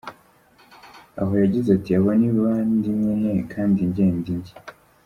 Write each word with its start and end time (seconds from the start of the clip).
Aho 1.21 1.33
yagize 1.43 1.69
ati: 1.77 1.89
“Abo 1.99 2.09
ni 2.19 2.27
abandi 2.35 2.87
nyine, 3.01 3.31
kandi 3.53 3.79
njye 3.89 4.05
ndi 4.17 4.33
njye”. 4.39 4.53